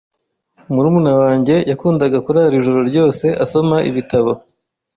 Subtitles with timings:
[0.73, 4.31] Murumuna wanjye yakundaga kurara ijoro ryose asoma ibitabo.